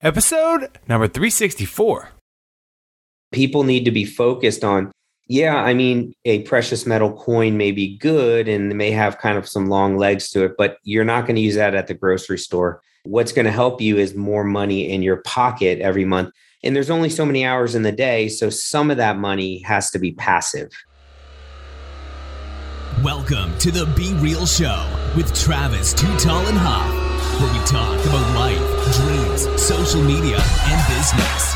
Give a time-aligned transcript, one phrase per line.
[0.00, 2.10] episode number 364.
[3.32, 4.92] People need to be focused on,
[5.26, 9.48] yeah, I mean, a precious metal coin may be good and may have kind of
[9.48, 12.38] some long legs to it, but you're not going to use that at the grocery
[12.38, 12.80] store.
[13.04, 16.30] What's going to help you is more money in your pocket every month.
[16.62, 18.28] And there's only so many hours in the day.
[18.28, 20.70] So some of that money has to be passive.
[23.02, 27.08] Welcome to the Be Real Show with Travis Too Tall and Huff
[27.40, 31.54] where we talk about life, dreams, social media, and business.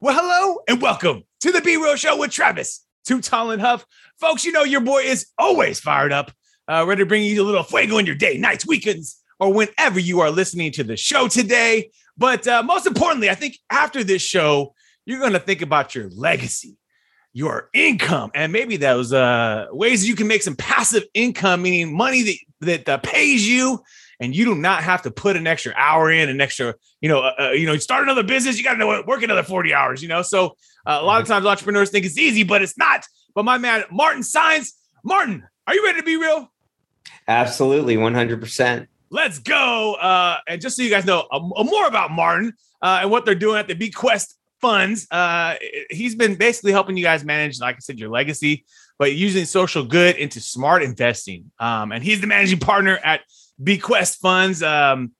[0.00, 3.84] Well, hello and welcome to the B Real Show with Travis, Too Tall and Huff.
[4.20, 6.30] Folks, you know your boy is always fired up,
[6.68, 9.98] uh, ready to bring you a little fuego in your day, nights, weekends, or whenever
[9.98, 11.90] you are listening to the show today.
[12.16, 14.74] But uh, most importantly, I think after this show,
[15.04, 16.76] you're going to think about your legacy
[17.34, 22.22] your income and maybe those uh, ways you can make some passive income, meaning money
[22.22, 23.82] that, that uh, pays you
[24.20, 27.22] and you do not have to put an extra hour in, an extra, you know,
[27.22, 30.00] uh, uh you know, start another business, you got to know work another 40 hours,
[30.00, 30.22] you know?
[30.22, 31.32] So uh, a lot of mm-hmm.
[31.32, 33.04] times entrepreneurs think it's easy, but it's not.
[33.34, 34.68] But my man, Martin Saenz,
[35.02, 36.52] Martin, are you ready to be real?
[37.26, 37.96] Absolutely.
[37.96, 38.86] 100%.
[39.10, 39.94] Let's go.
[39.94, 43.58] Uh, and just so you guys know uh, more about Martin and what they're doing
[43.58, 45.06] at the Bequest funds.
[45.10, 45.56] Uh,
[45.90, 48.64] he's been basically helping you guys manage, like I said, your legacy,
[48.98, 51.50] but using social good into smart investing.
[51.58, 53.20] Um, and he's the managing partner at
[53.62, 54.62] Bequest Funds.
[54.62, 55.12] Um,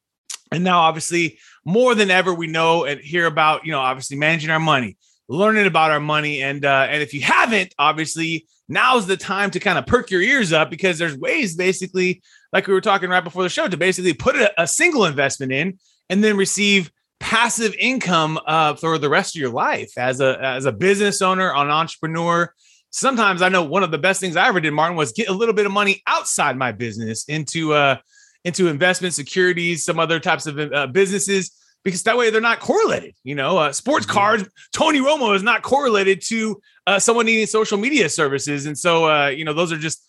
[0.51, 4.49] and now, obviously, more than ever, we know and hear about, you know, obviously managing
[4.49, 4.97] our money,
[5.29, 6.41] learning about our money.
[6.43, 10.23] And uh, and if you haven't, obviously, now's the time to kind of perk your
[10.23, 13.77] ears up because there's ways, basically, like we were talking right before the show, to
[13.77, 16.91] basically put a, a single investment in and then receive
[17.25, 21.55] passive income uh, for the rest of your life as a as a business owner,
[21.55, 22.53] an entrepreneur.
[22.91, 25.33] Sometimes I know one of the best things I ever did, Martin, was get a
[25.33, 27.97] little bit of money outside my business into uh
[28.45, 31.51] into investment securities, some other types of uh, businesses,
[31.83, 33.15] because that way they're not correlated.
[33.25, 34.13] You know, uh, sports mm-hmm.
[34.13, 34.49] cards.
[34.75, 39.29] Tony Romo is not correlated to uh, someone needing social media services, and so uh,
[39.29, 40.07] you know those are just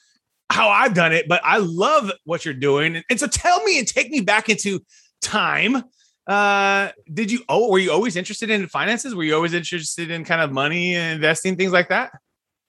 [0.50, 1.30] how I've done it.
[1.30, 4.50] But I love what you're doing, and, and so tell me and take me back
[4.50, 4.82] into
[5.22, 5.82] time
[6.28, 9.14] uh did you oh were you always interested in finances?
[9.14, 12.12] Were you always interested in kind of money and investing things like that?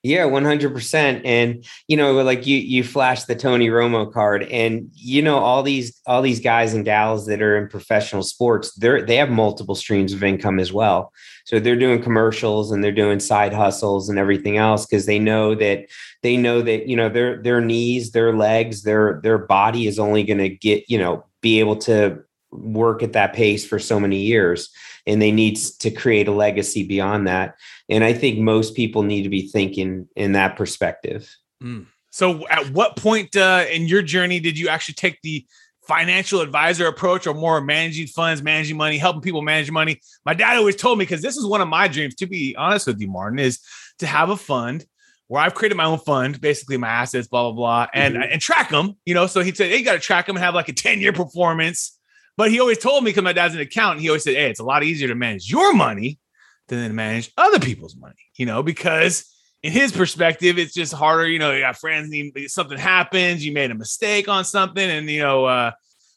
[0.03, 5.23] Yeah 100% and you know like you you flash the tony romo card and you
[5.23, 9.15] know all these all these guys and gals that are in professional sports they're they
[9.15, 11.11] have multiple streams of income as well.
[11.45, 15.55] So they're doing commercials and they're doing side hustles and everything else because they know
[15.55, 15.87] that
[16.21, 20.23] they know that you know their their knees their legs their their body is only
[20.23, 22.23] going to get you know be able to
[22.57, 24.69] work at that pace for so many years
[25.05, 27.55] and they need to create a legacy beyond that
[27.89, 31.85] and i think most people need to be thinking in that perspective mm.
[32.09, 35.45] so at what point uh, in your journey did you actually take the
[35.87, 40.57] financial advisor approach or more managing funds managing money helping people manage money my dad
[40.57, 43.07] always told me because this is one of my dreams to be honest with you
[43.07, 43.59] martin is
[43.97, 44.85] to have a fund
[45.27, 48.31] where I've created my own fund, basically my assets, blah blah blah, and mm-hmm.
[48.31, 48.95] and track them.
[49.05, 50.73] You know, so he said, "Hey, you got to track them, and have like a
[50.73, 51.96] ten year performance."
[52.37, 54.59] But he always told me because my dad's an accountant, he always said, Hey, it's
[54.59, 56.19] a lot easier to manage your money
[56.67, 59.25] than to manage other people's money, you know, because
[59.63, 61.27] in his perspective, it's just harder.
[61.27, 62.13] You know, you got friends,
[62.47, 65.71] something happens, you made a mistake on something, and you know, uh,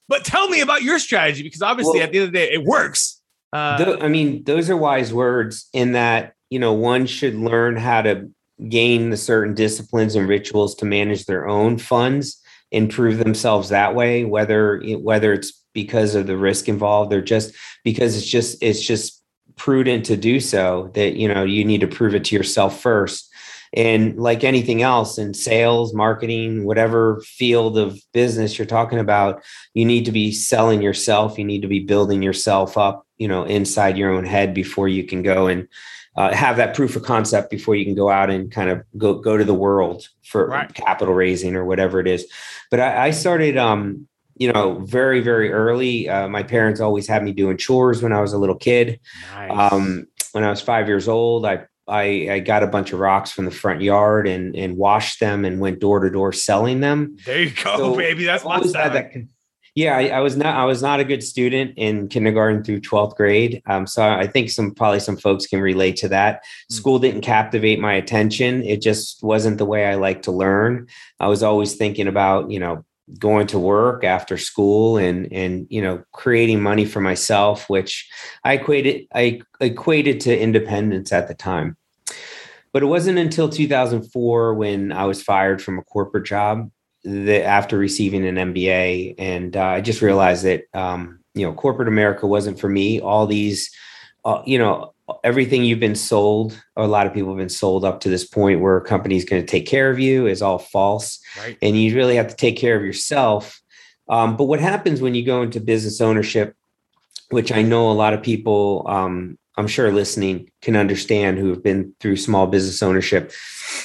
[0.09, 2.53] but tell me about your strategy because obviously well, at the end of the day,
[2.53, 3.21] it works.
[3.53, 7.77] Uh, th- I mean, those are wise words in that, you know, one should learn
[7.77, 8.31] how to
[8.69, 12.43] gain the certain disciplines and rituals to manage their own funds
[12.73, 17.55] improve themselves that way whether whether it's because of the risk involved or just
[17.85, 19.23] because it's just it's just
[19.57, 23.27] prudent to do so that you know you need to prove it to yourself first.
[23.73, 29.45] And like anything else in sales marketing whatever field of business you're talking about
[29.75, 31.39] you need to be selling yourself.
[31.39, 35.05] You need to be building yourself up you know inside your own head before you
[35.05, 35.69] can go and
[36.17, 39.15] uh, have that proof of concept before you can go out and kind of go
[39.15, 40.75] go to the world for right.
[40.75, 42.27] capital raising or whatever it is.
[42.71, 44.09] But i, I started um
[44.41, 46.09] you know, very, very early.
[46.09, 48.99] Uh, my parents always had me doing chores when I was a little kid.
[49.35, 49.73] Nice.
[49.73, 53.31] Um, when I was five years old, I, I, I got a bunch of rocks
[53.31, 57.19] from the front yard and and washed them and went door to door selling them.
[57.27, 58.25] There you go, so baby.
[58.25, 59.13] That's lots that.
[59.77, 60.57] Yeah, I, I, was not.
[60.57, 63.63] I was not a good student in kindergarten through twelfth grade.
[63.67, 66.43] Um, so I think some probably some folks can relate to that.
[66.71, 66.75] Mm.
[66.75, 68.63] School didn't captivate my attention.
[68.63, 70.87] It just wasn't the way I like to learn.
[71.19, 72.85] I was always thinking about you know
[73.19, 78.09] going to work after school and and you know creating money for myself which
[78.45, 81.77] i equated i equated to independence at the time
[82.73, 86.71] but it wasn't until 2004 when i was fired from a corporate job
[87.05, 91.89] the after receiving an MBA, and uh, I just realized that um, you know corporate
[91.89, 93.01] America wasn't for me.
[93.01, 93.71] All these,
[94.25, 94.93] uh, you know,
[95.25, 98.27] everything you've been sold, or a lot of people have been sold up to this
[98.27, 101.57] point where a company's going to take care of you is all false, Right.
[101.63, 103.61] and you really have to take care of yourself.
[104.09, 106.57] Um, but what happens when you go into business ownership,
[107.31, 111.63] which I know a lot of people, um, I'm sure listening can understand who have
[111.63, 113.33] been through small business ownership,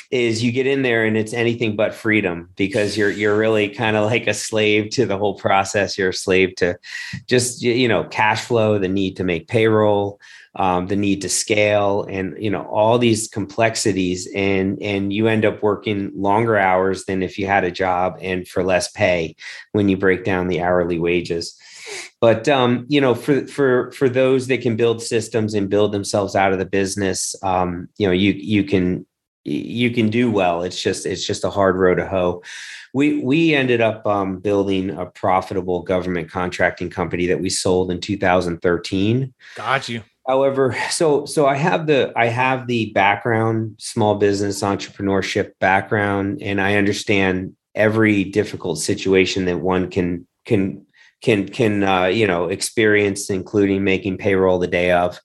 [0.10, 3.98] is you get in there and it's anything but freedom because you're you're really kind
[3.98, 5.98] of like a slave to the whole process.
[5.98, 6.77] You're a slave to
[7.27, 10.19] just you know cash flow, the need to make payroll,
[10.56, 15.46] um, the need to scale, and you know all these complexities, and and you end
[15.46, 19.36] up working longer hours than if you had a job and for less pay
[19.74, 21.57] when you break down the hourly wages.
[22.22, 26.36] But um, you know for for for those that can build systems and build themselves
[26.36, 29.06] out of the business um, you know you you can
[29.46, 30.63] you can do well.
[30.63, 32.44] It's just it's just a hard road to hoe.
[32.94, 38.01] We we ended up um, building a profitable government contracting company that we sold in
[38.01, 40.01] 2013 Got you.
[40.27, 46.60] However so so i have the i have the background small business entrepreneurship background and
[46.62, 50.86] i understand every difficult situation that one can can
[51.22, 55.19] can can uh, you know experience including making payroll the day of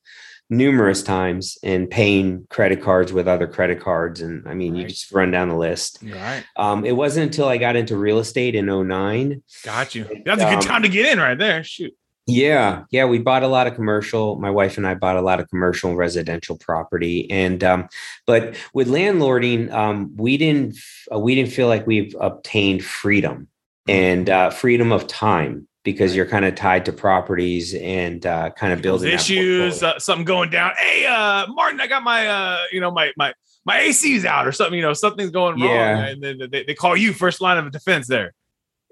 [0.52, 5.12] numerous times and paying credit cards with other credit cards and i mean you just
[5.12, 6.42] run down the list right.
[6.56, 10.04] um, it wasn't until i got into real estate in 09 Got you.
[10.24, 11.62] That's a good Um, time to get in right there.
[11.62, 11.94] Shoot.
[12.26, 14.36] Yeah, yeah, we bought a lot of commercial.
[14.36, 17.88] My wife and I bought a lot of commercial and residential property, and um,
[18.26, 20.76] but with landlording, um, we didn't
[21.12, 23.48] uh, we didn't feel like we've obtained freedom
[23.88, 28.72] and uh, freedom of time because you're kind of tied to properties and uh, kind
[28.72, 30.72] of building that issues, uh, something going down.
[30.78, 33.32] Hey, uh, Martin, I got my, uh, you know, my my
[33.64, 34.74] my AC's out or something.
[34.76, 36.06] You know, something's going wrong, Yeah.
[36.06, 38.34] and then they, they call you first line of defense there.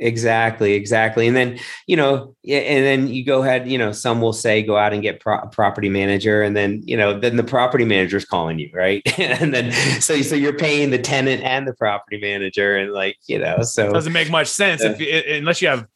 [0.00, 1.26] Exactly, exactly.
[1.26, 1.58] And then,
[1.88, 5.02] you know, and then you go ahead, you know, some will say go out and
[5.02, 9.02] get pro- property manager and then, you know, then the property manager's calling you, right?
[9.18, 13.40] and then so so you're paying the tenant and the property manager and like, you
[13.40, 15.86] know, so it doesn't make much sense if you, unless you have.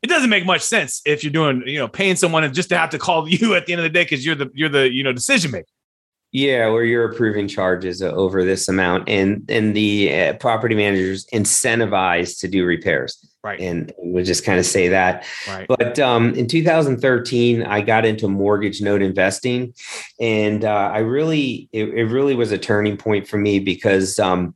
[0.00, 2.78] It doesn't make much sense if you're doing, you know, paying someone and just to
[2.78, 4.92] have to call you at the end of the day because you're the you're the
[4.92, 5.66] you know decision maker.
[6.30, 12.38] yeah, where you're approving charges over this amount and and the uh, property managers incentivized
[12.40, 13.18] to do repairs.
[13.48, 13.60] Right.
[13.60, 15.66] And we'll just kind of say that Right.
[15.68, 19.74] But um, in 2013, I got into mortgage note investing,
[20.20, 24.54] and uh, I really, it, it really was a turning point for me because um,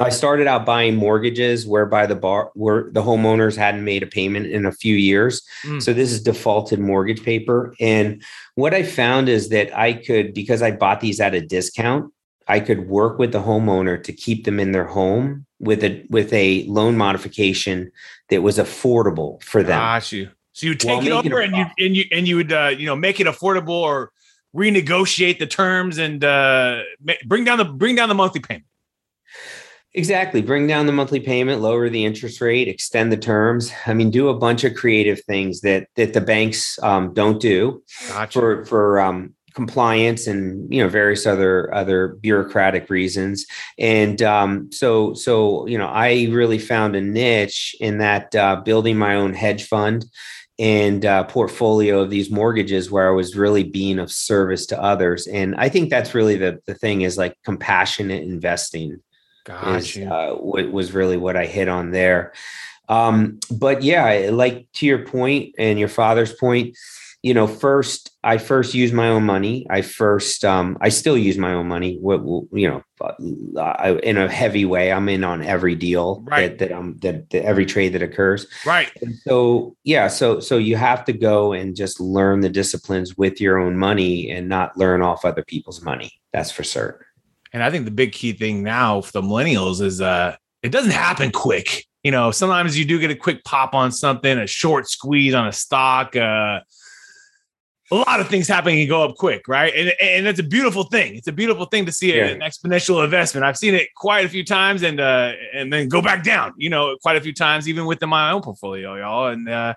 [0.00, 4.46] I started out buying mortgages whereby the bar, where the homeowners hadn't made a payment
[4.46, 5.42] in a few years.
[5.64, 5.82] Mm.
[5.82, 8.22] So this is defaulted mortgage paper, and
[8.54, 12.12] what I found is that I could, because I bought these at a discount,
[12.48, 16.32] I could work with the homeowner to keep them in their home with a with
[16.32, 17.90] a loan modification
[18.28, 19.78] that was affordable for them.
[19.78, 20.28] Got you.
[20.52, 22.96] So you take it over and you and you and you would uh, you know
[22.96, 24.10] make it affordable or
[24.54, 26.82] renegotiate the terms and uh,
[27.24, 28.66] bring down the bring down the monthly payment.
[29.94, 30.40] Exactly.
[30.40, 33.70] Bring down the monthly payment, lower the interest rate, extend the terms.
[33.86, 37.82] I mean, do a bunch of creative things that that the banks um, don't do
[38.08, 38.38] Gotcha.
[38.38, 43.46] for for um, compliance and you know various other other bureaucratic reasons.
[43.78, 48.96] And um, so so you know, I really found a niche in that uh, building
[48.96, 50.04] my own hedge fund
[50.58, 55.26] and uh, portfolio of these mortgages where I was really being of service to others.
[55.26, 59.00] And I think that's really the the thing is like compassionate investing
[59.76, 62.32] is uh, what was really what I hit on there.
[62.88, 66.76] Um, but yeah, like to your point and your father's point,
[67.22, 69.66] you know, first I first used my own money.
[69.70, 71.96] I first, um, I still use my own money.
[72.00, 72.20] What
[72.52, 74.90] you know, uh, I, in a heavy way.
[74.92, 76.58] I'm in on every deal Right.
[76.58, 78.46] that that um that, that every trade that occurs.
[78.66, 78.90] right.
[79.02, 83.40] And so yeah, so so you have to go and just learn the disciplines with
[83.40, 86.10] your own money and not learn off other people's money.
[86.32, 87.06] That's for certain.
[87.52, 90.92] And I think the big key thing now for the millennials is uh it doesn't
[90.92, 91.86] happen quick.
[92.02, 95.46] You know, sometimes you do get a quick pop on something, a short squeeze on
[95.46, 96.60] a stock, uh
[97.92, 99.72] a lot of things happen and go up quick, right?
[99.76, 101.14] And and it's a beautiful thing.
[101.14, 102.24] It's a beautiful thing to see Yeah.
[102.26, 103.44] an exponential investment.
[103.44, 106.70] I've seen it quite a few times and uh and then go back down, you
[106.70, 109.28] know, quite a few times even within my own portfolio, y'all.
[109.28, 109.74] And uh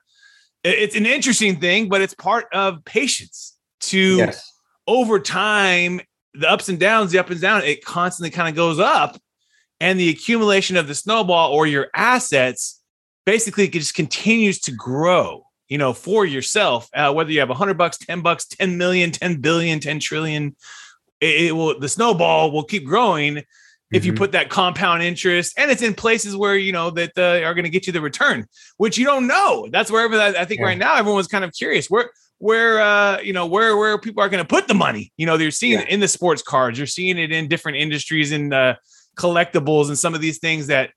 [0.63, 4.51] it's an interesting thing, but it's part of patience to Yes.
[4.88, 6.00] over time,
[6.34, 9.19] the ups and downs, the up and down, it constantly kind of goes up.
[9.81, 12.81] And the accumulation of the snowball or your assets
[13.25, 17.98] basically just continues to grow, you know, for yourself, uh, whether you have 100 bucks,
[17.98, 20.55] 10 bucks, 10 million, 10 billion, 10 trillion,
[21.22, 23.43] it, it will, the snowball will keep growing.
[23.91, 24.17] if you Mhm.
[24.17, 27.63] put that compound interest and it's in places where you know that uh, are going
[27.65, 28.43] to get you the return
[28.77, 30.65] which you don't know that's wherever that, i think Yeah.
[30.65, 34.27] right now everyone's kind of curious where where uh you know where where people are
[34.27, 36.88] going to put the money you know they're seeing it in the sports cards you're
[36.88, 38.74] seeing it in different industries in uh
[39.17, 40.89] collectibles and some of these things that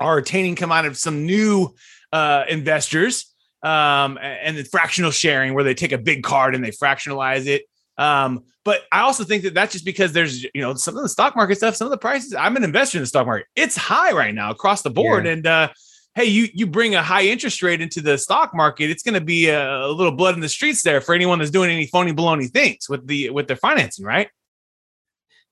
[0.00, 1.72] are attaining come out of some new
[2.12, 6.70] uh investors um and the fractional sharing where they take a big card and they
[6.70, 7.62] fractionalize it.
[7.96, 11.08] Um but i also think that that's just because there's you know some of the
[11.08, 13.46] stock market stuff some of the prices i'm an investor in the stock market.
[13.56, 15.24] It's high right now across the board.
[15.24, 15.32] Yeah.
[15.32, 15.68] and uh
[16.14, 19.20] hey you you bring a high interest rate into the stock market it's going to
[19.20, 22.12] be a, a little blood in the streets there for anyone that's doing any phony
[22.12, 24.28] baloney things with the with their financing right?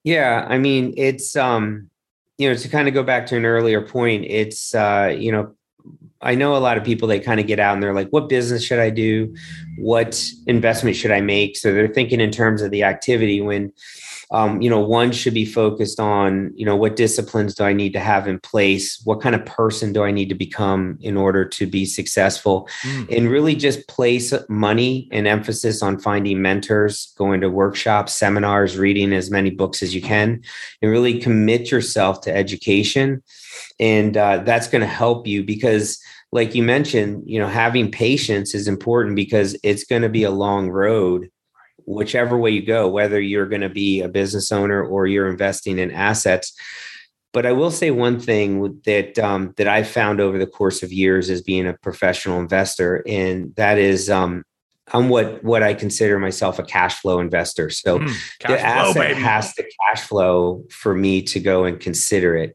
[0.06, 1.90] Yeah, I mean, it's um,
[2.38, 5.55] you know, to kind of go back to an earlier point, it's uh, you know,
[6.26, 8.28] I know a lot of people they kind of get out and they're like, what
[8.28, 9.34] business should I do?
[9.78, 11.56] What investment should I make?
[11.56, 13.72] So they're thinking in terms of the activity when
[14.32, 17.92] um, you know, one should be focused on, you know, what disciplines do I need
[17.92, 19.00] to have in place?
[19.04, 22.68] What kind of person do I need to become in order to be successful?
[23.10, 29.12] and really just place money and emphasis on finding mentors, going to workshops, seminars, reading
[29.12, 30.42] as many books as you can,
[30.82, 33.22] and really commit yourself to education.
[33.78, 36.02] And uh, that's going to help you because,
[36.32, 40.30] like you mentioned, you know, having patience is important because it's going to be a
[40.30, 41.30] long road.
[41.86, 45.78] Whichever way you go, whether you're going to be a business owner or you're investing
[45.78, 46.52] in assets,
[47.32, 50.92] but I will say one thing that um, that I've found over the course of
[50.92, 54.42] years as being a professional investor, and that is um,
[54.92, 57.70] I'm what what I consider myself a cash flow investor.
[57.70, 58.06] So Mm,
[58.40, 59.20] the cash flow, asset baby.
[59.20, 62.54] has to cash flow for me to go and consider it.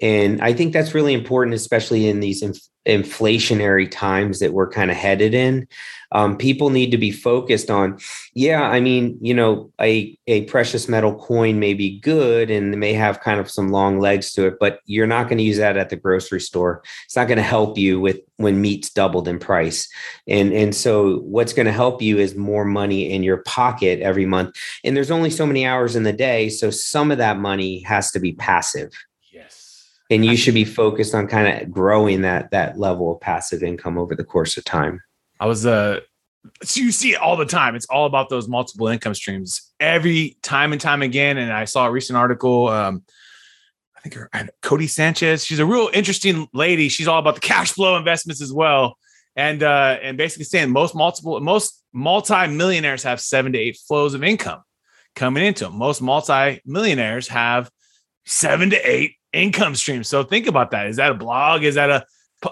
[0.00, 2.42] And I think that's really important, especially in these
[2.88, 5.68] inflationary times that we're kind of headed in.
[6.10, 7.98] Um, people need to be focused on,
[8.32, 12.94] yeah, I mean, you know, a, a precious metal coin may be good and may
[12.94, 15.76] have kind of some long legs to it, but you're not going to use that
[15.76, 16.82] at the grocery store.
[17.04, 19.86] It's not going to help you with when meat's doubled in price.
[20.26, 24.24] And, and so what's going to help you is more money in your pocket every
[24.24, 24.56] month.
[24.84, 26.48] And there's only so many hours in the day.
[26.48, 28.92] So some of that money has to be passive
[30.10, 33.98] and you should be focused on kind of growing that that level of passive income
[33.98, 35.00] over the course of time
[35.40, 36.00] I was uh
[36.62, 37.74] so you see it all the time.
[37.74, 41.38] It's all about those multiple income streams every time and time again.
[41.38, 42.68] And I saw a recent article.
[42.68, 43.04] Um,
[43.96, 44.30] I think her
[44.62, 45.44] Codie Sanchez.
[45.44, 46.88] She's a real interesting lady.
[46.88, 48.96] She's all about the cash flow investments as well.
[49.36, 54.24] And uh, and basically saying most multiple most multi-millionaires have seven to eight flows of
[54.24, 54.62] income
[55.14, 55.76] coming into them.
[55.76, 57.70] Most multi-millionaires have
[58.24, 60.04] seven to eight income stream.
[60.04, 60.86] So think about that.
[60.86, 61.64] Is that a blog?
[61.64, 62.04] Is that a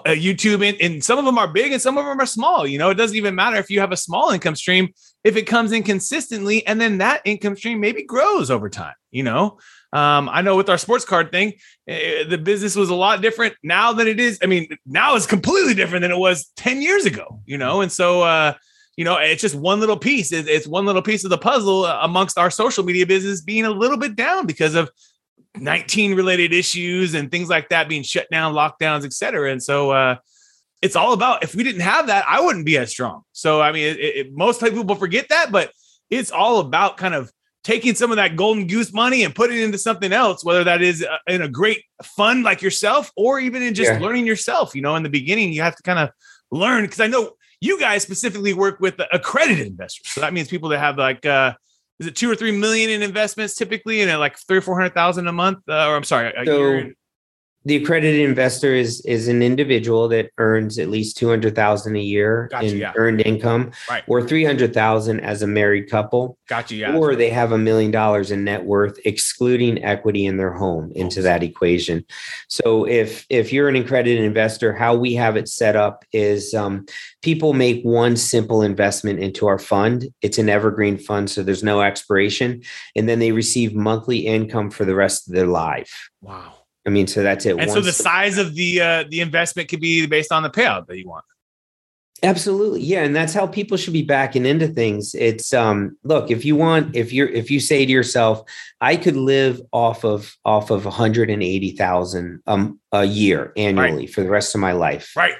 [0.05, 2.67] a YouTube, and, and some of them are big and some of them are small.
[2.67, 4.89] You know, it doesn't even matter if you have a small income stream
[5.23, 8.95] if it comes in consistently, and then that income stream maybe grows over time.
[9.11, 9.59] You know,
[9.93, 11.53] um, I know with our sports card thing,
[11.87, 14.39] eh, the business was a lot different now than it is.
[14.43, 17.41] I mean, now it's completely different than it was ten years ago.
[17.45, 18.21] You know, and so.
[18.23, 18.53] uh
[18.99, 20.31] you know, it's just one little piece.
[20.31, 23.63] It's, it's one little piece of the puzzle uh, amongst our social media business being
[23.63, 24.89] a little bit down because of
[25.55, 29.51] 19 related issues and things like that being shut down, lockdowns, etc.
[29.51, 30.17] And so uh,
[30.81, 33.23] it's all about if we didn't have that, I wouldn't be as strong.
[33.31, 35.71] So, I mean, it, it, most people forget that, but
[36.09, 37.31] it's all about kind of
[37.63, 40.81] taking some of that golden goose money and putting it into something else, whether that
[40.81, 43.99] is uh, in a great fund like yourself or even in just Yeah.
[43.99, 44.73] learning yourself.
[44.73, 46.09] You know, in the beginning, you have to kind of
[46.51, 50.07] learn because I know you guys specifically work with accredited investors.
[50.11, 51.53] So that means people that have like, uh,
[51.99, 54.79] is it two or three million in investments typically, and at like three or four
[54.79, 56.93] hundred thousand a month, uh, or I'm sorry, a So, year?
[57.67, 62.65] The accredited investor is is an individual that earns at least 200000 a year Gotcha,
[62.67, 62.93] in yeah.
[62.95, 64.03] earned income Right.
[64.07, 66.77] or 300000 as a married couple Got you.
[66.79, 66.95] Yeah.
[66.95, 71.21] or they have a million dollars in net worth excluding equity in their home into
[71.23, 72.05] that equation
[72.47, 76.85] so if if you're an accredited investor how we have it set up is um,
[77.21, 81.81] people make one simple investment into our fund it's an evergreen fund so there's no
[81.81, 82.61] expiration
[82.95, 86.53] and then they receive monthly income for the rest of their life wow.
[86.87, 89.81] I mean so that's it And so the size of the uh, the investment could
[89.81, 91.25] be based on the payout that you want.
[92.23, 92.81] Absolutely.
[92.81, 93.03] Yeah.
[93.03, 95.13] And that's how people should be backing into things.
[95.13, 98.41] It's um look, if you want, if you're if you say to yourself,
[98.81, 104.55] I could live off of off of 180,000 um a year annually for the rest
[104.55, 105.11] of my life.
[105.15, 105.35] Right.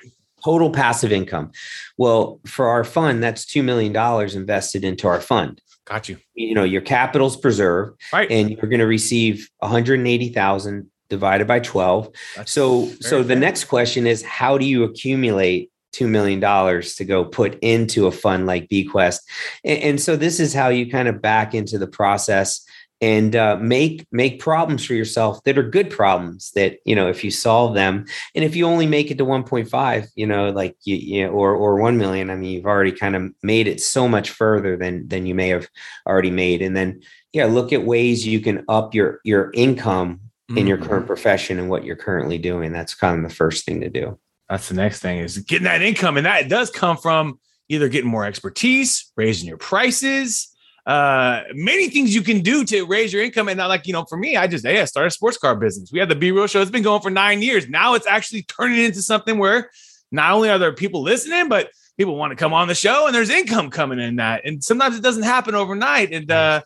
[0.45, 1.51] Total passive income.
[1.97, 3.95] Well, for our fund, that's $2 million
[4.37, 5.59] invested into our fund.
[5.85, 6.17] Got you.
[6.35, 8.29] You know, your capital's preserved Right.
[8.29, 13.39] and you're going to receive 180,000 divided by 12 That's so so the fair.
[13.39, 18.11] next question is how do you accumulate two million dollars to go put into a
[18.11, 19.27] fund like bequest?
[19.63, 22.65] And, and so this is how you kind of back into the process
[22.99, 27.23] and uh, make make problems for yourself that are good problems that you know if
[27.23, 28.05] you solve them.
[28.33, 31.55] And if you only make it to 1.5 you know like you, you know, or
[31.55, 35.07] or 1 million i mean you've already kind of made it so much further than
[35.07, 35.67] than you may have
[36.07, 36.61] already made.
[36.61, 37.01] And then
[37.33, 40.21] yeah look at ways you can up your your income
[40.55, 41.07] in your current Mm.
[41.07, 44.17] profession and what you're currently doing that's kind of the first thing to do
[44.49, 46.15] That's the next thing is getting that income.
[46.15, 47.37] And that does come from
[47.67, 50.47] either getting more expertise, raising your prices,
[50.85, 53.49] uh, many things you can do to raise your income.
[53.49, 55.53] And not like, you know, for me, I just, hey, I started a sports car
[55.53, 55.91] business.
[55.91, 56.61] We had the B Real show.
[56.61, 57.67] It's been going for nine years.
[57.67, 59.69] Now it's actually turning into something where
[60.13, 63.13] not only are there people listening, but people want to come on the show and
[63.13, 64.45] there's income coming in that.
[64.45, 66.13] And sometimes it doesn't happen overnight.
[66.13, 66.61] And uh,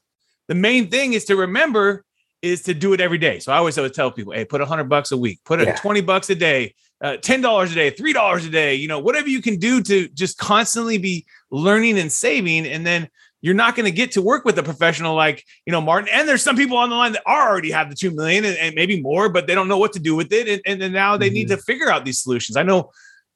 [0.48, 2.06] the main thing is to remember
[2.42, 3.40] is to do it every day.
[3.40, 5.66] So I always always tell people, hey, put a hundred bucks a week, put a
[5.66, 5.76] Yeah.
[5.76, 9.42] 20 bucks a day, uh, $10 a day, $3 a day, you know, whatever you
[9.42, 12.66] can do to just constantly be learning and saving.
[12.66, 13.10] And then
[13.42, 16.10] you're not going to get to work with a professional like, you know, Martin.
[16.12, 18.58] And there's some people on the line that are already have the 2 million and,
[18.58, 20.48] and maybe more, but they don't know what to do with it.
[20.48, 22.56] And, and then now they need to figure out these solutions.
[22.56, 22.92] I know,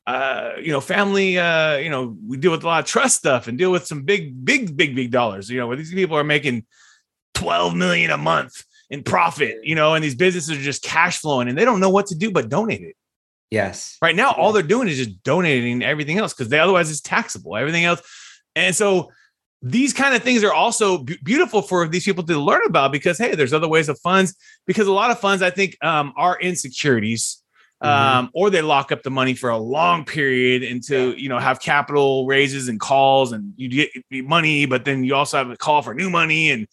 [0.05, 3.47] uh, you know, family, uh, you know, we deal with a lot of trust stuff
[3.47, 6.23] and deal with some big, big, big, big dollars, you know, where these people are
[6.23, 6.65] making
[7.33, 11.47] 12 million a month in profit, you know, and these businesses are just cash flowing
[11.47, 12.95] and they don't know what to do but donate it.
[13.49, 17.01] yes Right now, all they're doing is just donating everything else because they otherwise it's
[17.01, 18.01] taxable, everything else.
[18.55, 19.11] And so
[19.61, 23.17] these kind of things are also b- beautiful for these people to learn about because
[23.17, 24.35] hey, there's other ways of funds.
[24.67, 27.41] Because a lot of funds, I think, um, are insecurities,
[27.81, 31.39] um, or they lock up the money for a long period and to you know
[31.39, 35.57] have capital raises and calls, and you get money, but then you also have a
[35.57, 36.51] call for new money.
[36.51, 36.67] And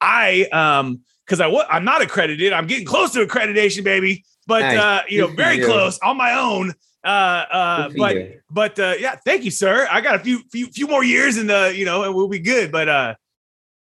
[0.00, 4.24] I, um, because I, I'm not accredited, I'm getting close to accreditation, baby.
[4.46, 4.78] But Nice.
[4.78, 5.64] uh, you know, very you.
[5.66, 6.74] close on my own.
[7.02, 8.40] Uh, uh, but you.
[8.50, 9.86] but uh, yeah, thank you, sir.
[9.90, 12.38] I got a few few few more years in the you know, and we'll be
[12.38, 12.70] good.
[12.70, 13.14] But uh,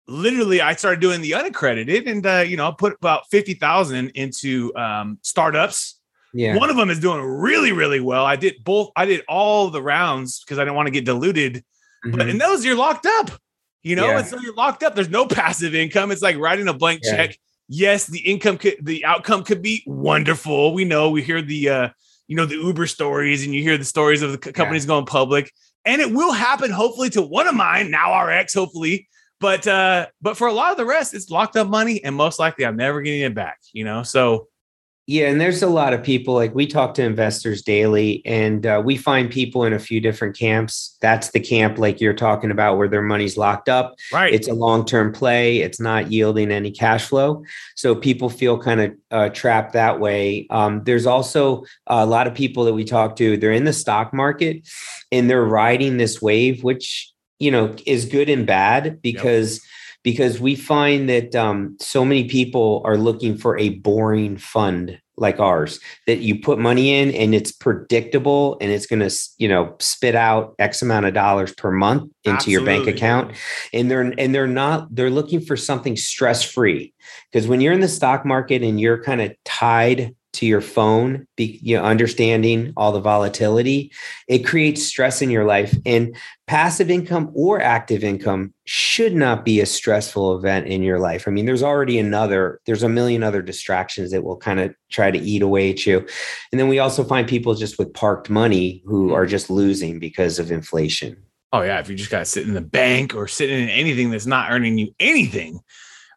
[0.06, 4.10] literally, I started doing the unaccredited, and uh, you know, I put about fifty thousand
[4.14, 6.00] into um, startups.
[6.32, 8.24] yeah One of them is doing really really well.
[8.24, 8.90] I did both.
[8.96, 11.64] I did all the rounds because I didn't want to get diluted.
[12.04, 12.30] But Mhm.
[12.30, 13.30] in those, you're locked up.
[13.84, 14.18] You know, Yeah.
[14.18, 14.94] and so you're locked up.
[14.96, 16.10] There's no passive income.
[16.10, 17.16] It's like writing a blank Yeah.
[17.16, 17.38] check.
[17.68, 20.74] Yes, the income could, the outcome could be wonderful.
[20.74, 21.10] We know.
[21.10, 21.88] We hear the, uh,
[22.26, 25.52] you know, the Uber stories, and you hear the stories of the companies going public,
[25.84, 26.70] and it will happen.
[26.70, 28.54] Hopefully, to one of mine now, RX.
[28.54, 29.06] Hopefully,
[29.40, 32.38] but uh, but for a lot of the rest, it's locked up money, and most
[32.38, 33.58] likely, I'm never getting it back.
[33.74, 34.48] You know, so
[35.06, 38.80] Yeah, and there's a lot of people like we talk to investors daily, and uh,
[38.82, 40.96] we find people in a few different camps.
[41.02, 43.96] That's the camp like you're talking about where their money's locked up.
[44.14, 45.58] right, It's a long term play.
[45.58, 47.44] It's not yielding any cash flow,
[47.76, 50.46] so people feel kind of uh, trapped that way.
[50.48, 53.36] Um, there's also a lot of people that we talk to.
[53.36, 54.66] They're in the stock market,
[55.12, 59.60] and they're riding this wave, which you know is good and bad because
[60.04, 65.38] because we find that um, so many people are looking for a boring fund like
[65.38, 69.74] ours that you put money in and it's predictable and it's going to you know
[69.78, 73.32] spit out x amount of dollars per month into your bank account.
[73.72, 76.92] And they're and they're not they're looking for something stress free
[77.32, 81.26] because when you're in the stock market and you're kind of tied to your phone
[81.36, 83.92] be, you know understanding all the volatility
[84.28, 85.74] it creates stress in your life.
[85.86, 86.16] And
[86.46, 91.26] passive income or active income should not be a stressful event in your life.
[91.26, 95.10] I mean there's already another there's a million other distractions that will kind of try
[95.10, 95.98] to eat away at you.
[96.52, 99.14] And then we also find people just with parked money who mm-hmm.
[99.14, 101.16] are just losing because of inflation.
[101.54, 104.10] Oh yeah, if you just got to sit in the bank or sitting in anything
[104.10, 105.60] that's not earning you anything.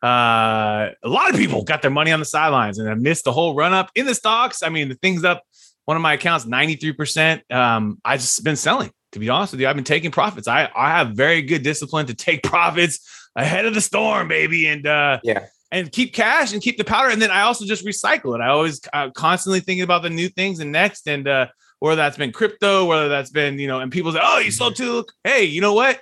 [0.08, 3.32] Uh, a lot of people got their money on the sidelines and have missed the
[3.32, 4.64] whole run up in the stocks.
[4.64, 5.44] I mean, the thing's up.
[5.86, 7.50] One of my accounts, 93%.
[7.54, 9.68] Um, I just been selling, to be honest with you.
[9.68, 10.48] I've been taking profits.
[10.48, 13.00] I, I have very good discipline to take profits
[13.36, 14.68] ahead of the storm, baby.
[14.68, 15.46] And uh Yeah.
[15.72, 17.10] and keep cash and keep the powder.
[17.10, 18.42] And then I also just recycle it.
[18.42, 21.08] I always uh, constantly thinking about the new things and next.
[21.08, 21.48] And uh
[21.80, 24.76] whether that's been crypto, whether that's been, you know, and people say, oh, you sold
[24.76, 25.06] too.
[25.24, 26.02] Hey, you know what?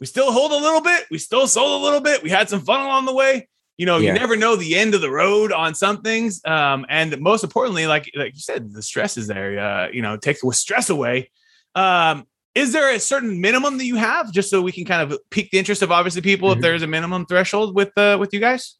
[0.00, 1.04] We still hold a little bit.
[1.10, 2.22] We still sold a little bit.
[2.22, 3.48] We had some fun along the way.
[3.76, 4.12] You know, Yeah.
[4.12, 6.40] you never know the end of the road on some things.
[6.44, 9.58] Um, and most importantly, like like you said, the stress is there.
[9.58, 11.30] Uh, you know, take the stress away.
[11.74, 15.18] Um, is there a certain minimum that you have just so we can kind of
[15.30, 16.62] pique the interest of obviously people if Mhm.
[16.62, 18.76] there's a minimum threshold with uh with you guys?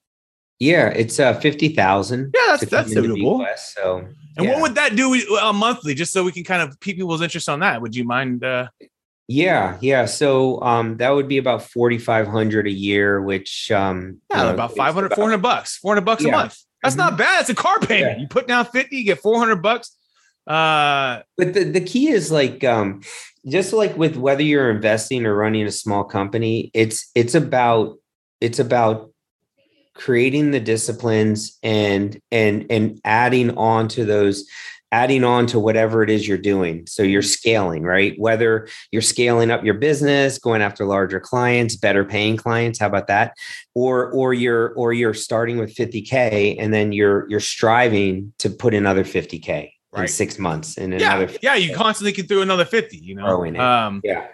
[0.60, 3.44] yeah it's uh 50000 Yeah, that's that's into suitable.
[3.56, 4.52] So And yeah.
[4.52, 7.48] what would that do uh, monthly, just so we can kind of pique people's interest
[7.48, 7.82] on that?
[7.82, 8.44] Would you mind?
[8.44, 8.68] Uh,
[9.28, 10.04] Yeah, yeah.
[10.04, 14.70] So um that would be about 4500 a year which um yeah, you know, about
[14.70, 16.58] it's 500, about- 400 bucks, 400 bucks a month.
[16.82, 17.40] That's not bad.
[17.40, 18.18] It's a car payment.
[18.18, 18.22] Yeah.
[18.22, 19.96] You put down 50, you get 400 bucks.
[20.46, 23.00] Uh, But the, the key is like um
[23.46, 27.96] just like with whether you're investing or running a small company, it's it's about
[28.42, 29.10] it's about
[29.94, 34.44] creating the disciplines and and and adding on to those
[34.94, 36.86] adding on to whatever it is you're doing.
[36.86, 38.14] So you're scaling, right?
[38.16, 43.08] Whether you're scaling up your business, going after larger clients, better paying clients, how about
[43.08, 43.36] that?
[43.74, 48.72] Or or you're or you're starting with 50k and then you're you're striving to put
[48.72, 52.96] another 50k in six months and Yeah, another yeah, you constantly can do another 50,
[52.96, 53.26] you know.
[53.58, 54.28] Um, yeah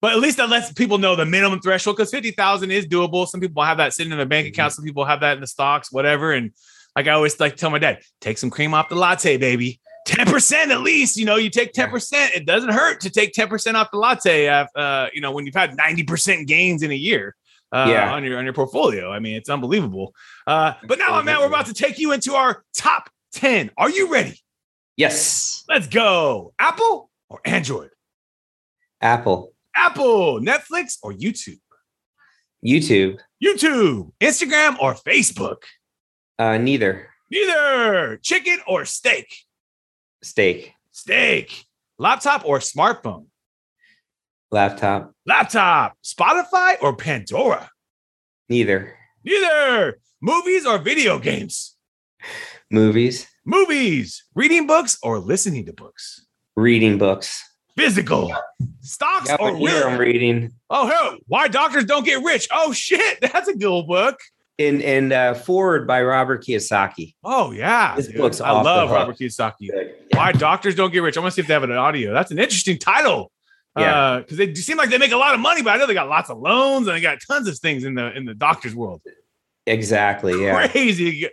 [0.00, 3.26] but at least that lets people know the minimum threshold because 50,000 is doable.
[3.26, 4.50] Some people have that sitting in their bank Mhm.
[4.50, 6.32] account, some people have that in the stocks, whatever.
[6.32, 6.52] And
[6.94, 9.80] like I always like to tell my dad, take some cream off the latte, baby.
[10.08, 12.12] 10% at least, you know, you take 10%.
[12.34, 15.76] It doesn't hurt to take 10% off the latte, uh, you know, when you've had
[15.76, 17.36] 90% gains in a year.
[17.70, 18.14] Uh, Yeah.
[18.14, 19.12] on your on your portfolio.
[19.12, 20.14] I mean, it's unbelievable.
[20.46, 23.70] Uh, but now, Matt, we're about to take you into our top 10.
[23.76, 24.40] Are you ready?
[24.96, 26.54] yes Let's go.
[26.58, 27.90] Apple or Android?
[29.02, 31.60] apple Apple, Netflix, or YouTube?
[32.66, 35.58] youtube YouTube, Instagram, or Facebook?
[36.38, 38.16] uh neither Neither.
[38.22, 39.26] Chicken or steak?
[40.22, 41.64] Steak Steak.
[41.98, 43.26] Laptop or smartphone?
[44.50, 45.96] laptop Laptop.
[46.04, 47.70] Spotify or Pandora?
[48.48, 49.98] neither Neither.
[50.20, 51.76] Movies or video games?
[52.70, 54.24] movies Movies.
[54.34, 56.26] Reading books or listening to books?
[56.56, 57.44] reading books
[57.78, 58.34] Physical.
[58.80, 59.50] Stocks yeah, or
[59.86, 61.18] I'm reading Oh, hell.
[61.28, 62.48] Why doctors don't get rich?
[62.52, 63.20] Oh, shit.
[63.32, 64.18] That's a good book.
[64.58, 67.94] In in uh forward by robert kiyosaki Oh, yeah.
[67.96, 68.16] This dude.
[68.16, 68.90] book's I love.
[68.90, 69.68] Robert Kiyosaki.
[70.14, 71.16] Why doctors don't get rich.
[71.16, 72.12] I'm gonna see if they have an audio.
[72.12, 73.30] That's an interesting title.
[73.76, 74.18] Yeah.
[74.18, 76.08] because they seem like they make a lot of money, but I know they got
[76.08, 79.00] lots of loans and they got tons of things in the in the doctor's world.
[79.66, 81.28] exactly yeah Crazy.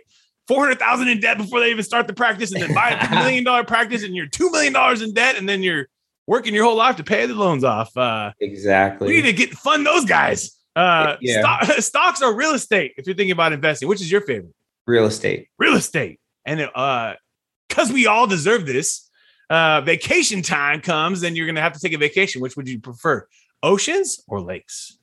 [0.46, 3.10] Four hundred thousand in debt before they even start the practice, and then buy a
[3.22, 5.88] million dollar practice, and you're two million dollars in debt, and then you're
[6.28, 7.96] working your whole life to pay the loans off.
[7.96, 10.55] Uh, exactly we need to get fund those guys.
[10.76, 11.40] Uh, Yeah.
[11.40, 12.92] stock- stocks or real estate.
[12.98, 14.52] If you're thinking about investing, which is your favorite?
[14.86, 16.20] real estate real estate.
[16.44, 17.14] And uh
[17.68, 19.10] because we all deserve this,
[19.50, 22.40] uh vacation time comes and you're gonna have to take a vacation.
[22.40, 23.26] Which would you prefer?
[23.62, 24.98] Oceans or lakes?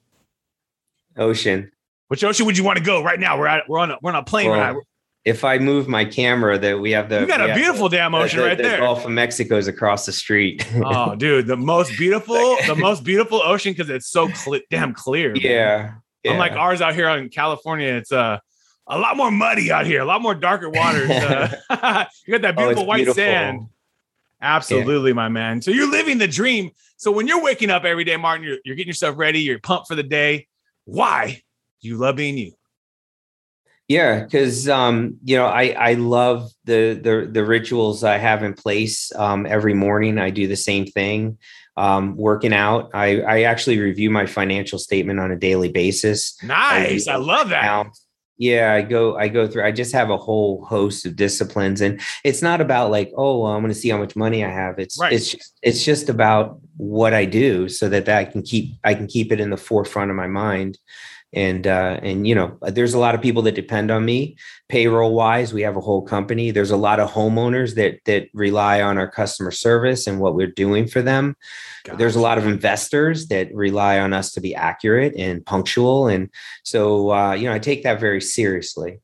[1.18, 1.72] ocean
[2.08, 3.38] Which ocean would you want to go right now?
[3.38, 4.76] We're at we're on a we're on a plane Well, right
[5.26, 8.40] if i move my camera that we have the You got a beautiful damn ocean
[8.40, 8.78] the- right the there.
[8.80, 12.36] gulf of mexico's across the street Oh, dude, the most beautiful,
[12.68, 15.34] the most beautiful ocean because it's so cle damn clear.
[15.36, 16.32] yeah, yeah.
[16.32, 18.38] Unlike ours out here in California, it's uh
[18.86, 21.10] a lot more muddy out here, a lot more darker waters.
[21.10, 21.48] Uh,
[22.28, 23.16] you got that Oh, beautiful white beautiful.
[23.16, 23.68] sand.
[24.42, 25.62] Absolutely, my man.
[25.62, 26.72] So you're living the dream.
[26.98, 29.88] So when you're waking up every day, Martin, you're, you're getting yourself ready, you're pumped
[29.88, 30.48] for the day.
[30.84, 31.42] Why?
[31.80, 32.52] You love being you.
[33.89, 38.54] Yeah, because um, you know, I I love the the the rituals I have in
[38.54, 39.12] place.
[39.15, 41.38] Um, every morning I do the same thing.
[41.76, 42.91] Um, working out.
[42.93, 46.38] I I actually review my financial statement on a daily basis.
[46.43, 47.08] Nice.
[47.08, 47.88] I love that.
[48.38, 49.65] Yeah, I go I go through.
[49.65, 53.52] I just have a whole host of disciplines, and it's not about like, oh, well,
[53.52, 54.80] I'm going to see how much money I have.
[54.80, 55.13] It's Right.
[55.13, 58.96] it's just, it's just about what I do, so that that I can keep I
[58.96, 60.78] can keep it in the forefront of my mind.
[61.34, 64.38] And uh, and you know, there's a lot of people that depend on me
[64.69, 65.54] payroll wise.
[65.54, 66.52] We have a whole company.
[66.52, 70.48] There's a lot of homeowners that that rely on our customer service and what we're
[70.48, 71.36] doing for them
[71.98, 76.30] there's a lot of investors that rely on us to be accurate and punctual and
[76.63, 79.00] so uh, you know i take that very seriously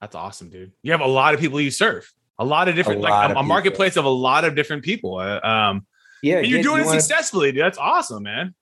[0.00, 0.72] That's awesome, dude.
[0.82, 2.12] You have a lot of people you serve.
[2.38, 5.16] A lot of different, lot like a, a marketplace of a lot of different people.
[5.16, 5.86] Uh, um,
[6.22, 7.62] yeah and you're doing you it wanna- successfully, dude.
[7.62, 8.54] That's awesome, man.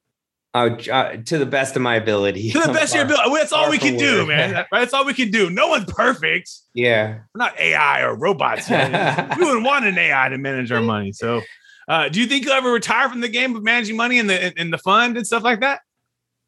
[0.55, 3.31] Uh, uh, to the best of my ability To the best of your ability.
[3.31, 4.53] Well, That's all we can do, man.
[4.53, 4.67] Right?
[4.73, 5.49] That's all we can do.
[5.51, 6.51] No one's perfect.
[6.75, 8.69] yeah We're not AI or robots.
[8.71, 11.13] we wouldn't want an AI to manage our money.
[11.13, 11.41] So,
[11.89, 14.61] uh, do you think you'll ever retire from the game of managing money in the
[14.61, 15.81] in the fund and stuff like that?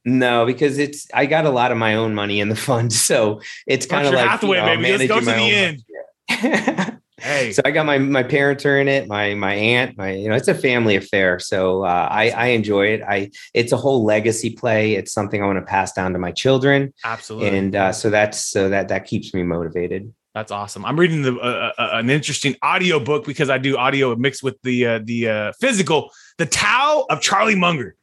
[0.05, 3.41] no because it's i got a lot of my own money in the fund so
[3.67, 4.99] it's kind of like Hathaway, you know, baby.
[4.99, 7.01] Let's go to the end.
[7.25, 10.29] Hey, so i got my my parents are in it my my aunt my you
[10.29, 14.05] know it's a family affair so uh, i i enjoy it i it's a whole
[14.05, 17.57] legacy play it's something i want to pass down to my children absolutely.
[17.57, 20.85] and uh, so that's so that that keeps me motivated That's awesome.
[20.85, 24.57] I'm reading the uh, uh, an interesting audio book because I do audio mixed with
[24.63, 26.11] the uh, the uh, physical.
[26.39, 27.95] The Tao of Charlie Munger.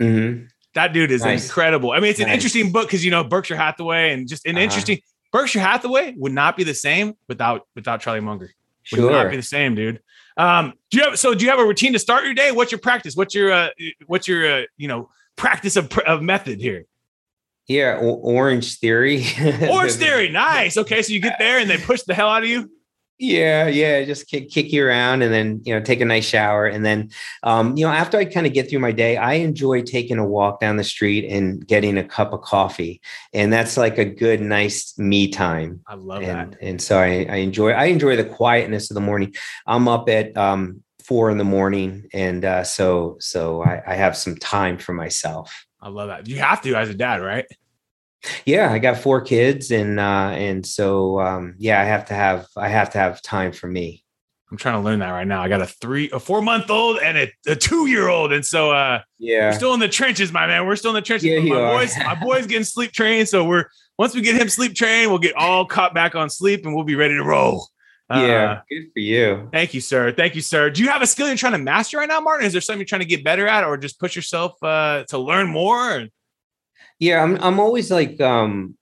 [0.00, 0.46] Mhm.
[0.74, 1.46] That dude is Nice.
[1.46, 1.90] incredible.
[1.90, 4.62] I mean, it's an interesting book because you know Berkshire Hathaway and just an Uh-huh.
[4.64, 5.00] interesting
[5.36, 8.50] Berkshire Hathaway would not be the same without without Charlie Munger.
[8.92, 10.00] Would not be the same, dude.
[10.38, 12.52] Um, do you have so do you have a routine to start your day?
[12.52, 13.14] What's your practice?
[13.16, 13.68] What's your uh,
[14.06, 16.86] what's your uh, you know practice of, of method here?
[17.68, 19.26] yeah o- orange theory
[19.68, 20.76] Orange theory, nice.
[20.78, 22.70] Okay, so you get there and they push the hell out of you.
[23.18, 26.66] Yeah, yeah, just kick kick you around and then you know take a nice shower
[26.66, 27.08] and then
[27.42, 30.26] um, you know after I kind of get through my day, I enjoy taking a
[30.26, 33.00] walk down the street and getting a cup of coffee,
[33.32, 35.80] and that's like a good nice me time.
[35.86, 36.58] I love and, that.
[36.60, 39.34] And so I, I enjoy I enjoy the quietness of the morning.
[39.66, 44.14] I'm up at um, four in the morning, and uh, so so I, I have
[44.14, 45.64] some time for myself.
[45.80, 46.28] I love that.
[46.28, 47.46] You have to as a dad, right?
[48.44, 52.46] Yeah, I got four kids, and uh, and so um, yeah, I have to have
[52.56, 54.04] I have to have time for me.
[54.50, 55.42] I'm trying to learn that right now.
[55.42, 58.44] I got a three, a four month old, and a, a two year old, and
[58.44, 60.66] so uh, yeah, we're still in the trenches, my man.
[60.66, 61.28] We're still in the trenches.
[61.28, 61.78] Yeah, my are.
[61.78, 63.28] boys, my boys getting sleep trained.
[63.28, 63.64] So we're
[63.98, 66.84] once we get him sleep trained, we'll get all caught back on sleep, and we'll
[66.84, 67.68] be ready to roll.
[68.08, 69.48] Uh, yeah, good for you.
[69.52, 70.12] Thank you, sir.
[70.12, 70.70] Thank you, sir.
[70.70, 72.46] Do you have a skill you're trying to master right now, Martin?
[72.46, 75.18] Is there something you're trying to get better at, or just push yourself uh, to
[75.18, 76.06] learn more?
[76.98, 78.76] Yeah, I'm I'm always like um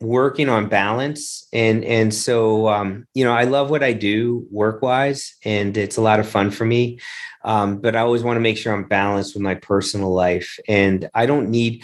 [0.00, 4.82] working on balance and and so um you know I love what I do work
[4.82, 7.00] wise and it's a lot of fun for me
[7.44, 11.08] um but I always want to make sure I'm balanced with my personal life and
[11.14, 11.82] I don't need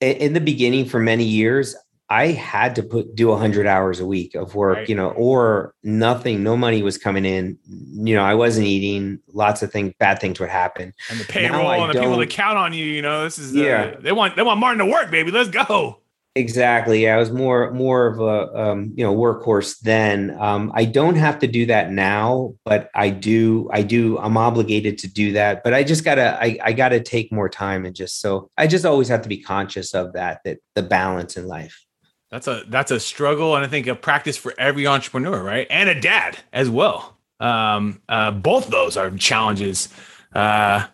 [0.00, 1.74] in the beginning for many years
[2.10, 4.88] I had to put do 100 hours a week of work, Right.
[4.88, 7.58] you know, or nothing, no money was coming in.
[7.66, 10.94] You know, I wasn't eating, lots of things, bad things would happen.
[11.10, 12.84] And the Now payroll I and the people that count on you.
[12.84, 13.94] You know, this is uh, Yeah.
[14.00, 15.30] They want they want Martin to work, baby.
[15.30, 16.00] Let's go.
[16.34, 17.02] Exactly.
[17.02, 20.36] Yeah, I was more more of a um, you know workhorse then.
[20.38, 23.68] Um, I don't have to do that now, but I do.
[23.72, 24.18] I do.
[24.18, 26.38] I'm obligated to do that, but I just gotta.
[26.40, 29.38] I, I gotta take more time and just so I just always have to be
[29.42, 30.40] conscious of that.
[30.44, 31.84] That the balance in life.
[32.30, 35.66] That's a that's a struggle, and I think a practice for every entrepreneur, right?
[35.70, 37.16] And a dad as well.
[37.40, 39.88] Um, uh, both of those are challenges.
[40.34, 40.86] Uh,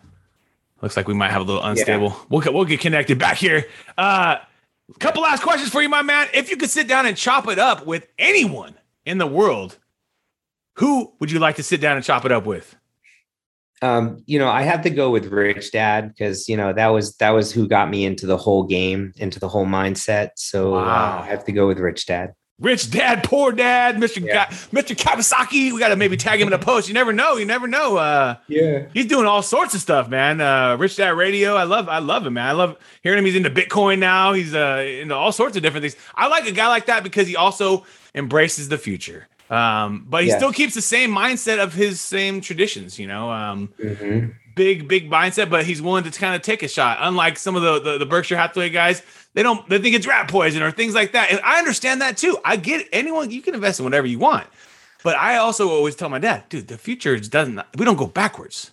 [0.81, 2.15] looks like we might have a little unstable.
[2.29, 3.65] We'll get- we'll get connected back here.
[3.97, 4.37] Uh,
[4.99, 6.27] couple last questions for you, my man.
[6.33, 9.77] If you could sit down and chop it up with anyone in the world,
[10.75, 12.75] who would you like to sit down and chop it up with?
[13.81, 17.15] Um, you know, I have to go with Rich Dad because you know that was
[17.17, 20.29] that was who got me into the whole game, into the whole mindset.
[20.37, 20.79] So Wow.
[21.19, 22.33] uh, I have to go with Rich Dad.
[22.57, 24.25] Rich dad, poor dad, Mr.
[24.25, 24.45] Yeah.
[24.49, 24.95] Ga- Mr.
[24.95, 25.73] Kawasaki.
[25.73, 26.87] We got to maybe tag him in a post.
[26.87, 27.35] You never know.
[27.35, 27.97] You never know.
[27.97, 28.85] Uh, Yeah.
[28.93, 30.39] he's doing all sorts of stuff, man.
[30.39, 31.55] Uh, Rich Dad Radio.
[31.57, 32.47] I love, I love him, man.
[32.47, 33.25] I love hearing him.
[33.25, 34.31] He's into Bitcoin now.
[34.31, 35.97] He's uh, into all sorts of different things.
[36.15, 37.85] I like a guy like that because he also
[38.15, 39.27] embraces the future.
[39.49, 40.39] Um, but he Yes.
[40.39, 43.31] still keeps the same mindset of his same traditions, you know.
[43.31, 44.33] Um, Mhm.
[44.55, 46.97] big, big mindset, but he's willing to kind of take a shot.
[47.01, 49.03] Unlike some of the, the the Berkshire Hathaway guys,
[49.33, 51.29] they don't they think it's rat poison or things like that.
[51.31, 52.37] And I understand that too.
[52.43, 52.87] I get it.
[52.93, 54.47] anyone you can invest in whatever you want.
[55.03, 58.71] But I also always tell my dad, dude, the future doesn't we don't go backwards.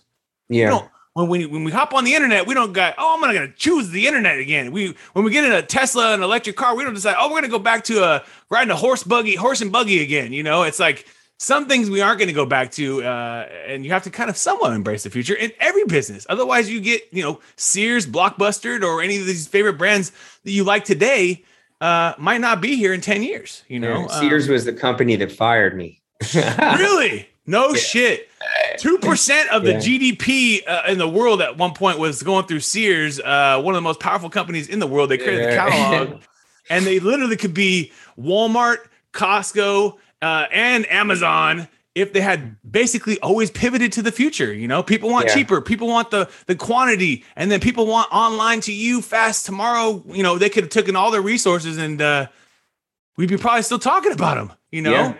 [0.49, 0.69] We Yeah.
[0.69, 3.33] don't when we when we hop on the internet, we don't go, oh, I'm not
[3.33, 4.71] gonna choose the internet again.
[4.71, 7.37] We when we get in a Tesla, an electric car, we don't decide, oh, we're
[7.37, 10.33] gonna go back to a riding a horse buggy, horse and buggy again.
[10.33, 11.05] You know, it's like
[11.37, 14.29] some things we aren't going to go back to, uh, and you have to kind
[14.29, 16.25] of somewhat embrace the future in every business.
[16.29, 20.11] Otherwise, you get you know Sears, Blockbuster, or any of these favorite brands
[20.43, 21.43] that you like today
[21.81, 23.63] uh, might not be here in ten years.
[23.67, 24.19] You know, Yeah.
[24.19, 26.01] Sears Um, was the company that fired me.
[26.33, 27.75] really no Yeah.
[27.79, 28.29] shit.
[28.77, 29.79] Two percent of the Yeah.
[29.79, 33.77] GDP uh, in the world at one point was going through Sears, uh, one of
[33.77, 35.09] the most powerful companies in the world.
[35.09, 36.21] They created the catalog,
[36.69, 38.77] and they literally could be Walmart,
[39.13, 44.51] Costco, uh, and Amazon if they had basically always pivoted to the future.
[44.51, 45.35] You know, people want Yeah.
[45.35, 50.03] cheaper, people want the the quantity, and then people want online to you fast tomorrow.
[50.07, 52.27] You know, they could have taken all their resources and uh,
[53.15, 54.51] we'd be probably still talking about them.
[54.71, 54.91] You know.
[54.91, 55.13] Yeah.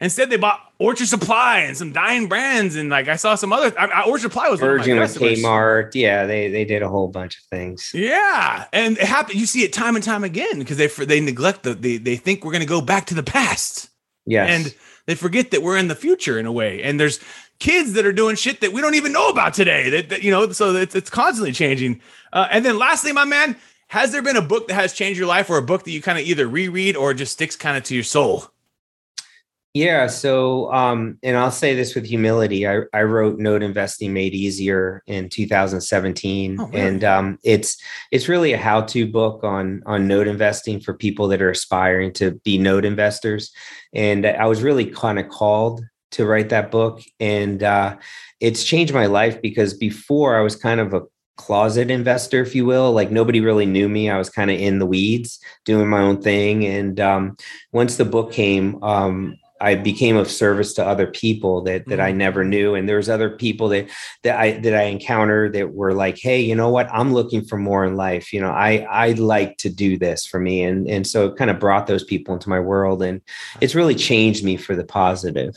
[0.00, 3.70] Instead, they bought Orchard Supply and some dying brands, and like I saw some other.
[3.78, 5.38] I, I, Orchard Supply was one of my Virgin with.
[5.38, 5.90] Kmart.
[5.94, 7.90] Yeah, they they did a whole bunch of things.
[7.94, 9.38] Yeah, and it happened.
[9.38, 12.44] You see it time and time again because they they neglect the they they think
[12.44, 13.90] we're going to go back to the past,
[14.24, 14.48] Yes.
[14.48, 16.82] and they forget that we're in the future in a way.
[16.82, 17.20] And there's
[17.58, 19.90] kids that are doing shit that we don't even know about today.
[19.90, 22.00] That, that you know, so it's it's constantly changing.
[22.32, 23.54] Uh, and then lastly, my man,
[23.88, 26.00] has there been a book that has changed your life, or a book that you
[26.00, 28.46] kind of either reread or just sticks kind of to your soul?
[29.72, 30.08] Yeah.
[30.08, 32.66] So, um, and I'll say this with humility.
[32.66, 36.80] I, I wrote Note Investing Made Easier in 2017, Oh, really?
[36.80, 37.80] and um, it's
[38.10, 42.32] it's really a how-to book on on note investing for people that are aspiring to
[42.44, 43.52] be note investors.
[43.94, 47.96] And I was really kind of called to write that book, and uh,
[48.40, 51.02] it's changed my life because before I was kind of a
[51.36, 52.92] closet investor, if you will.
[52.92, 54.10] Like nobody really knew me.
[54.10, 57.36] I was kind of in the weeds, doing my own thing, and um,
[57.72, 58.82] once the book came.
[58.82, 62.96] Um, I became of service to other people that that I never knew, and there
[62.96, 63.88] was other people that
[64.22, 66.88] that I that I encountered that were like, "Hey, you know what?
[66.92, 68.32] I'm looking for more in life.
[68.32, 71.50] You know, I I like to do this for me," and and so it kind
[71.50, 73.20] of brought those people into my world, and
[73.60, 75.54] it's really changed me for the positive.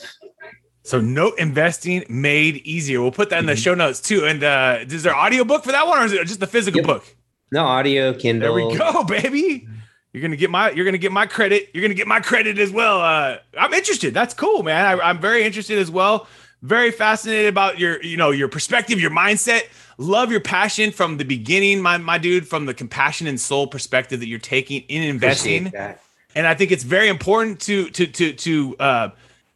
[0.84, 3.02] So note investing made easier.
[3.02, 3.62] We'll put that in the mm-hmm.
[3.62, 4.26] show notes too.
[4.26, 6.80] And uh, is there audio book for that one, or is it just the physical
[6.80, 6.88] yep.
[6.88, 7.16] book?
[7.54, 8.56] No audio, Kindle.
[8.56, 9.68] There we go, baby.
[10.14, 11.72] You're gonna get my you're gonna get my credit.
[11.74, 13.02] You're gonna get my credit as well.
[13.02, 14.14] Uh, I'm interested.
[14.14, 14.86] That's cool, man.
[14.86, 16.28] I, I'm very interested as well.
[16.62, 19.64] Very fascinated about your you know your perspective, your mindset.
[19.98, 24.20] Love your passion from the beginning, my my dude, from the compassion and soul perspective
[24.20, 25.74] that you're taking in investing.
[26.36, 29.10] And I think it's very important to to to to uh,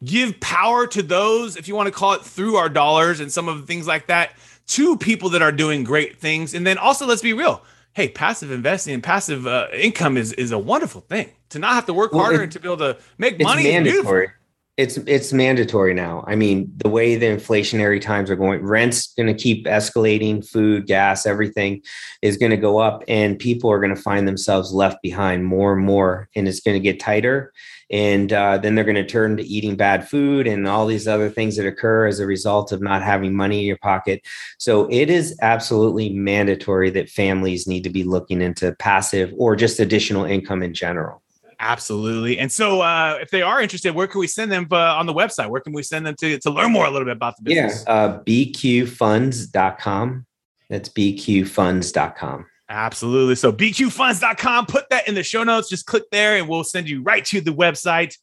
[0.04, 3.48] give power to those, if you want to call it, through our dollars and some
[3.48, 4.32] of the things like that,
[4.68, 6.52] to people that are doing great things.
[6.52, 7.62] And then also, let's be real
[7.98, 11.28] hey, passive investing and passive uh, income is is a wonderful thing.
[11.50, 14.30] To not have to work well, harder and to be able to make money mandatory.
[14.76, 16.24] It's it's mandatory now.
[16.28, 20.86] I mean, the way the inflationary times are going, rent's going to keep escalating, food,
[20.86, 21.82] gas, everything
[22.22, 25.72] is going to go up, and people are going to find themselves left behind more
[25.72, 27.52] and more, and it's going to get tighter
[27.90, 31.30] and uh, then they're going to turn to eating bad food and all these other
[31.30, 34.22] things that occur as a result of not having money in your pocket
[34.58, 39.80] so it is absolutely mandatory that families need to be looking into passive or just
[39.80, 41.22] additional income in general
[41.60, 42.38] Absolutely.
[42.38, 45.14] And so, uh, if they are interested, where can we send them uh, on the
[45.14, 45.50] website?
[45.50, 47.82] Where can we send them to, to learn more a little bit about the business?
[47.84, 50.26] Yeah, uh, bqfunds.com.
[50.70, 52.46] That's bqfunds.com.
[52.68, 53.34] Absolutely.
[53.34, 55.68] So bqfunds.com, put that in the show notes.
[55.68, 58.14] Just click there and we'll send you right to the website.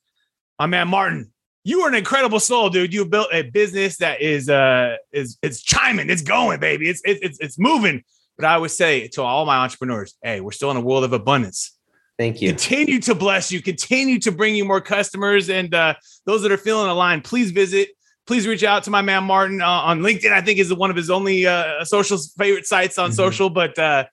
[0.59, 1.31] My man Martin,
[1.63, 2.93] you are an incredible soul, dude.
[2.93, 6.87] You built a business that is uh is it's chiming, it's going, baby.
[6.89, 8.03] It's it's it's moving.
[8.37, 11.13] But I would say to all my entrepreneurs, hey, we're still in a world of
[11.13, 11.71] abundance.
[12.17, 12.49] Thank you.
[12.49, 15.49] Continue to bless you, continue to bring you more customers.
[15.49, 17.89] And uh, those that are feeling aligned, please visit
[18.27, 20.31] please reach out to my man Martin uh, on LinkedIn.
[20.31, 23.15] I think is one of his only uh, social favorite sites on mm-hmm.
[23.15, 24.05] social, but uh,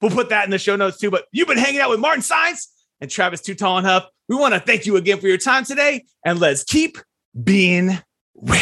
[0.00, 1.10] We'll put that in the show notes too.
[1.10, 2.66] But you've been hanging out with Martin Saenz
[3.00, 4.06] and Travis Too Tall and Huff.
[4.28, 6.98] We want to thank you again for your time today, and let's keep
[7.42, 7.98] being
[8.34, 8.60] real.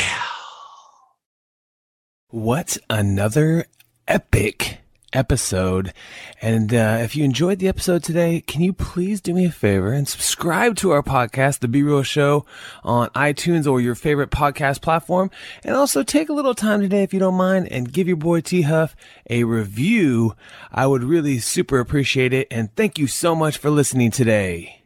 [2.31, 3.67] What another
[4.07, 4.79] epic
[5.13, 5.93] episode.
[6.41, 9.93] And uh, if you enjoyed the episode today, can you please do me a favor
[9.93, 12.45] and subscribe to our podcast, The Be Real Show,
[12.83, 15.31] on iTunes or your favorite podcast platform?
[15.65, 18.41] And also take a little time today, if you don't mind, and give your boy
[18.41, 18.95] T Huff
[19.31, 20.35] a review.
[20.71, 22.49] I would really super appreciate it.
[22.51, 24.83] And thank you so much for listening today.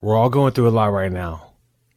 [0.00, 1.52] We're all going through a lot right now.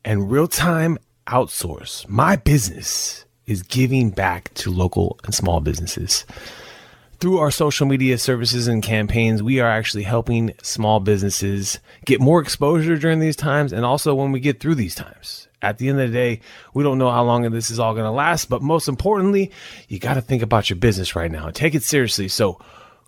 [0.05, 6.25] And real time outsource, my business, is giving back to local and small businesses
[7.19, 12.41] through our social media services and campaigns, we are actually helping small businesses get more
[12.41, 15.47] exposure during these times and also when we get through these times.
[15.61, 16.41] At the end of the day,
[16.75, 19.51] we don't know how long this is all going to last, but most importantly,
[19.87, 21.49] you got to think about your business right now.
[21.49, 22.27] Take it seriously.
[22.27, 22.61] So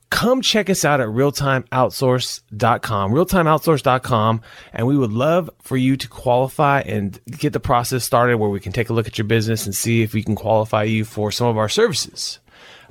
[0.10, 4.42] come check us out at realtimeoutsource.com, realtimeoutsource.com,
[4.74, 8.60] and we would love for you to qualify and get the process started where we
[8.60, 11.32] can take a look at your business and see if we can qualify you for
[11.32, 12.40] some of our services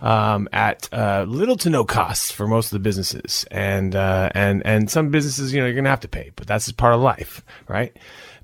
[0.01, 4.65] um, at uh, little to no cost for most of the businesses, and uh, and
[4.65, 7.45] and some businesses, you know, you're gonna have to pay, but that's part of life,
[7.69, 7.97] right?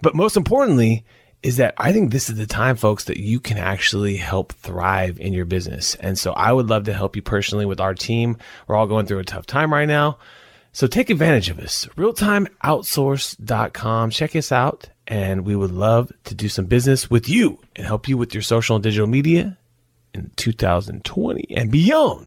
[0.03, 1.05] But most importantly,
[1.45, 5.21] is that I think this is the time, folks, that you can actually help thrive
[5.21, 5.95] in your business.
[5.97, 8.39] And so I would love to help you personally with our team.
[8.67, 10.17] We're all going through a tough time right now.
[10.73, 11.85] So take advantage of us.
[11.97, 14.11] Realtimeoutsource.com.
[14.11, 14.89] Check us out.
[15.07, 18.43] And we would love to do some business with you and help you with your
[18.43, 19.59] social and digital media
[20.15, 22.27] in 2020 and beyond.